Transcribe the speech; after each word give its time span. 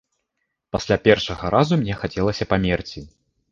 Пасля 0.75 0.97
першага 1.09 1.53
разу 1.57 1.79
мне 1.83 1.99
хацелася 2.01 2.51
памерці. 2.57 3.07